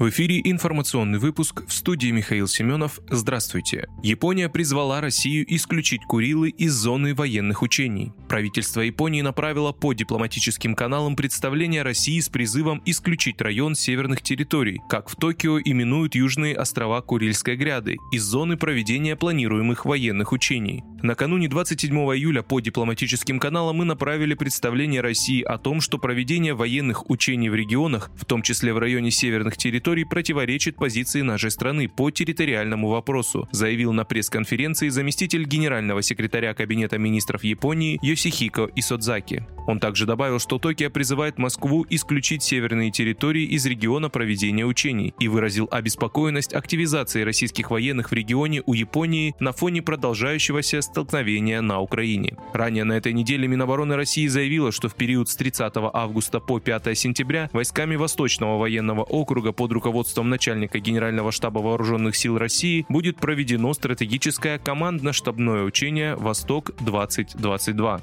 В 0.00 0.08
эфире 0.08 0.40
информационный 0.42 1.18
выпуск 1.18 1.62
в 1.66 1.74
студии 1.74 2.10
Михаил 2.10 2.48
Семенов. 2.48 3.00
Здравствуйте. 3.10 3.86
Япония 4.02 4.48
призвала 4.48 5.02
Россию 5.02 5.44
исключить 5.54 6.06
Курилы 6.08 6.48
из 6.48 6.72
зоны 6.72 7.14
военных 7.14 7.60
учений. 7.60 8.14
Правительство 8.26 8.80
Японии 8.80 9.20
направило 9.20 9.72
по 9.72 9.92
дипломатическим 9.92 10.74
каналам 10.74 11.16
представление 11.16 11.82
России 11.82 12.18
с 12.18 12.30
призывом 12.30 12.80
исключить 12.86 13.42
район 13.42 13.74
северных 13.74 14.22
территорий, 14.22 14.80
как 14.88 15.10
в 15.10 15.16
Токио 15.16 15.60
именуют 15.60 16.14
южные 16.14 16.56
острова 16.56 17.02
Курильской 17.02 17.56
гряды, 17.56 17.98
из 18.10 18.22
зоны 18.22 18.56
проведения 18.56 19.16
планируемых 19.16 19.84
военных 19.84 20.32
учений. 20.32 20.82
Накануне 21.02 21.48
27 21.48 21.94
июля 21.94 22.42
по 22.42 22.60
дипломатическим 22.60 23.38
каналам 23.38 23.76
мы 23.76 23.86
направили 23.86 24.34
представление 24.34 25.00
России 25.00 25.42
о 25.42 25.56
том, 25.56 25.80
что 25.80 25.96
проведение 25.96 26.52
военных 26.52 27.08
учений 27.08 27.48
в 27.48 27.54
регионах, 27.54 28.10
в 28.16 28.26
том 28.26 28.42
числе 28.42 28.74
в 28.74 28.78
районе 28.78 29.10
северных 29.10 29.56
территорий, 29.56 30.04
противоречит 30.04 30.76
позиции 30.76 31.22
нашей 31.22 31.50
страны 31.50 31.88
по 31.88 32.10
территориальному 32.10 32.88
вопросу, 32.88 33.48
заявил 33.50 33.94
на 33.94 34.04
пресс-конференции 34.04 34.90
заместитель 34.90 35.44
генерального 35.44 36.02
секретаря 36.02 36.52
Кабинета 36.52 36.98
министров 36.98 37.44
Японии 37.44 37.98
Йосихико 38.02 38.68
Исодзаки. 38.76 39.46
Он 39.66 39.80
также 39.80 40.04
добавил, 40.04 40.38
что 40.38 40.58
Токио 40.58 40.90
призывает 40.90 41.38
Москву 41.38 41.86
исключить 41.88 42.42
северные 42.42 42.90
территории 42.90 43.44
из 43.44 43.64
региона 43.64 44.10
проведения 44.10 44.66
учений 44.66 45.14
и 45.18 45.28
выразил 45.28 45.66
обеспокоенность 45.70 46.52
активизацией 46.52 47.24
российских 47.24 47.70
военных 47.70 48.10
в 48.10 48.12
регионе 48.12 48.62
у 48.66 48.74
Японии 48.74 49.34
на 49.40 49.52
фоне 49.52 49.80
продолжающегося 49.80 50.82
столкновения 50.90 51.60
на 51.60 51.80
Украине. 51.80 52.36
Ранее 52.52 52.84
на 52.84 52.94
этой 52.94 53.12
неделе 53.12 53.46
Минобороны 53.46 53.96
России 53.96 54.26
заявила, 54.26 54.72
что 54.72 54.88
в 54.88 54.94
период 54.94 55.28
с 55.28 55.36
30 55.36 55.72
августа 55.92 56.40
по 56.40 56.58
5 56.60 56.98
сентября 56.98 57.48
войсками 57.52 57.96
Восточного 57.96 58.58
военного 58.58 59.02
округа 59.02 59.52
под 59.52 59.72
руководством 59.72 60.28
начальника 60.28 60.78
Генерального 60.78 61.32
штаба 61.32 61.60
Вооруженных 61.60 62.16
сил 62.16 62.38
России 62.38 62.84
будет 62.88 63.16
проведено 63.16 63.72
стратегическое 63.72 64.58
командно-штабное 64.58 65.62
учение 65.62 66.16
«Восток-2022». 66.16 68.00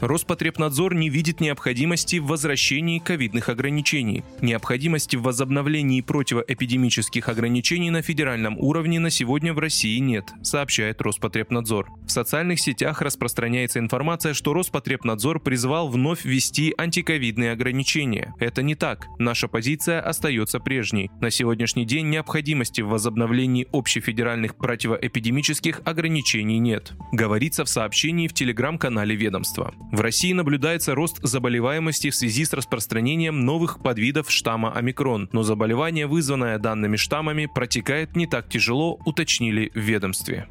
Роспотребнадзор 0.00 0.94
не 0.94 1.10
видит 1.10 1.40
необходимости 1.40 2.16
в 2.16 2.26
возвращении 2.26 2.98
ковидных 2.98 3.50
ограничений. 3.50 4.24
Необходимости 4.40 5.16
в 5.16 5.22
возобновлении 5.22 6.00
противоэпидемических 6.00 7.28
ограничений 7.28 7.90
на 7.90 8.00
федеральном 8.00 8.58
уровне 8.58 8.98
на 8.98 9.10
сегодня 9.10 9.52
в 9.52 9.58
России 9.58 9.98
нет, 9.98 10.30
сообщает 10.42 11.02
Роспотребнадзор. 11.02 11.90
В 12.06 12.10
социальных 12.10 12.60
сетях 12.60 13.02
распространяется 13.02 13.78
информация, 13.78 14.32
что 14.32 14.54
Роспотребнадзор 14.54 15.40
призвал 15.40 15.88
вновь 15.88 16.24
ввести 16.24 16.74
антиковидные 16.78 17.52
ограничения. 17.52 18.34
Это 18.40 18.62
не 18.62 18.74
так. 18.74 19.06
Наша 19.18 19.48
позиция 19.48 20.00
остается 20.00 20.60
прежней. 20.60 21.10
На 21.20 21.30
сегодняшний 21.30 21.84
день 21.84 22.08
необходимости 22.08 22.80
в 22.80 22.88
возобновлении 22.88 23.68
общефедеральных 23.70 24.56
противоэпидемических 24.56 25.82
ограничений 25.84 26.58
нет. 26.58 26.92
Говорится 27.12 27.64
в 27.64 27.68
сообщении 27.68 28.28
в 28.28 28.32
телеграм-канале 28.32 29.14
ведомства. 29.14 29.74
В 29.92 30.00
России 30.00 30.32
наблюдается 30.32 30.94
рост 30.94 31.18
заболеваемости 31.22 32.10
в 32.10 32.14
связи 32.14 32.44
с 32.44 32.52
распространением 32.52 33.44
новых 33.44 33.82
подвидов 33.82 34.30
штамма 34.30 34.72
омикрон, 34.72 35.28
но 35.32 35.42
заболевание, 35.42 36.06
вызванное 36.06 36.58
данными 36.58 36.96
штаммами, 36.96 37.46
протекает 37.52 38.14
не 38.14 38.26
так 38.26 38.48
тяжело, 38.48 39.00
уточнили 39.04 39.72
в 39.74 39.78
ведомстве. 39.80 40.46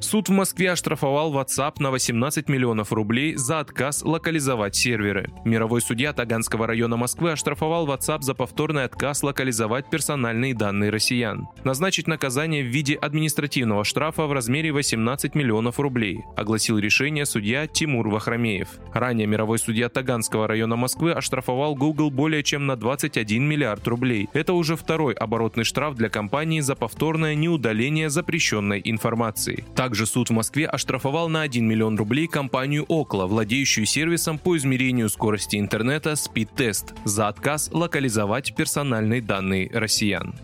Суд 0.00 0.28
в 0.28 0.32
Москве 0.32 0.72
оштрафовал 0.72 1.32
WhatsApp 1.34 1.74
на 1.78 1.90
18 1.90 2.48
миллионов 2.48 2.92
рублей 2.92 3.34
за 3.36 3.60
отказ 3.60 4.02
локализовать 4.04 4.76
серверы. 4.76 5.30
Мировой 5.44 5.80
судья 5.80 6.12
Таганского 6.12 6.66
района 6.66 6.96
Москвы 6.96 7.32
оштрафовал 7.32 7.88
WhatsApp 7.88 8.20
за 8.20 8.34
повторный 8.34 8.84
отказ 8.84 9.22
локализовать 9.22 9.88
персональные 9.88 10.54
данные 10.54 10.90
россиян. 10.90 11.48
Назначить 11.64 12.08
наказание 12.08 12.62
в 12.62 12.66
виде 12.66 12.94
административного 12.94 13.84
штрафа 13.84 14.26
в 14.26 14.32
размере 14.32 14.70
18 14.70 15.34
миллионов 15.34 15.80
рублей, 15.80 16.24
огласил 16.36 16.78
решение 16.78 17.24
судья 17.24 17.66
Тимур 17.66 18.08
Вахрамеев. 18.08 18.68
Ранее 18.92 19.26
мировой 19.26 19.58
судья 19.58 19.88
Таганского 19.88 20.46
района 20.46 20.76
Москвы 20.76 21.12
оштрафовал 21.12 21.74
Google 21.74 22.10
более 22.10 22.42
чем 22.42 22.66
на 22.66 22.76
21 22.76 23.42
миллиард 23.42 23.86
рублей. 23.88 24.28
Это 24.34 24.52
уже 24.52 24.76
второй 24.76 25.14
оборотный 25.14 25.64
штраф 25.64 25.94
для 25.94 26.10
компании 26.10 26.60
за 26.60 26.76
повторное 26.76 27.34
неудаление 27.34 28.10
запрещенной 28.10 28.82
информации. 28.84 29.64
Также 29.86 30.04
суд 30.04 30.30
в 30.30 30.32
Москве 30.32 30.66
оштрафовал 30.66 31.28
на 31.28 31.42
1 31.42 31.64
миллион 31.64 31.96
рублей 31.96 32.26
компанию 32.26 32.84
Окла, 32.88 33.28
владеющую 33.28 33.86
сервисом 33.86 34.36
по 34.36 34.56
измерению 34.56 35.08
скорости 35.08 35.60
интернета 35.60 36.14
Speedtest, 36.14 36.96
за 37.04 37.28
отказ 37.28 37.70
локализовать 37.72 38.56
персональные 38.56 39.22
данные 39.22 39.70
россиян. 39.72 40.34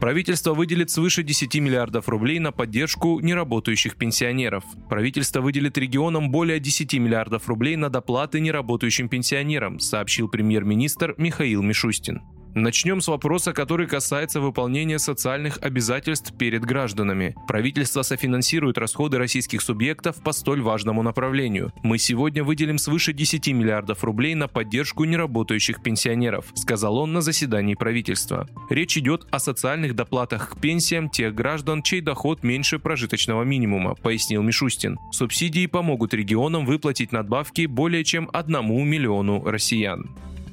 Правительство 0.00 0.54
выделит 0.54 0.88
свыше 0.88 1.22
10 1.22 1.56
миллиардов 1.56 2.08
рублей 2.08 2.38
на 2.38 2.52
поддержку 2.52 3.20
неработающих 3.20 3.96
пенсионеров. 3.96 4.64
Правительство 4.88 5.42
выделит 5.42 5.76
регионам 5.76 6.30
более 6.30 6.58
10 6.58 6.94
миллиардов 6.94 7.46
рублей 7.48 7.76
на 7.76 7.90
доплаты 7.90 8.40
неработающим 8.40 9.10
пенсионерам, 9.10 9.78
сообщил 9.78 10.26
премьер-министр 10.28 11.14
Михаил 11.18 11.60
Мишустин. 11.60 12.22
Начнем 12.54 13.00
с 13.00 13.08
вопроса, 13.08 13.52
который 13.52 13.88
касается 13.88 14.40
выполнения 14.40 15.00
социальных 15.00 15.58
обязательств 15.60 16.32
перед 16.38 16.64
гражданами. 16.64 17.34
Правительство 17.48 18.02
софинансирует 18.02 18.78
расходы 18.78 19.18
российских 19.18 19.60
субъектов 19.60 20.22
по 20.22 20.30
столь 20.30 20.62
важному 20.62 21.02
направлению. 21.02 21.72
Мы 21.82 21.98
сегодня 21.98 22.44
выделим 22.44 22.78
свыше 22.78 23.12
10 23.12 23.48
миллиардов 23.48 24.04
рублей 24.04 24.36
на 24.36 24.46
поддержку 24.46 25.02
неработающих 25.02 25.82
пенсионеров, 25.82 26.52
сказал 26.54 26.98
он 26.98 27.12
на 27.12 27.22
заседании 27.22 27.74
правительства. 27.74 28.48
Речь 28.70 28.96
идет 28.96 29.26
о 29.32 29.40
социальных 29.40 29.96
доплатах 29.96 30.50
к 30.50 30.60
пенсиям 30.60 31.10
тех 31.10 31.34
граждан, 31.34 31.82
чей 31.82 32.02
доход 32.02 32.44
меньше 32.44 32.78
прожиточного 32.78 33.42
минимума, 33.42 33.96
пояснил 33.96 34.42
Мишустин. 34.42 34.96
Субсидии 35.10 35.66
помогут 35.66 36.14
регионам 36.14 36.66
выплатить 36.66 37.10
надбавки 37.10 37.66
более 37.66 38.04
чем 38.04 38.30
одному 38.32 38.84
миллиону 38.84 39.42
россиян. 39.44 40.14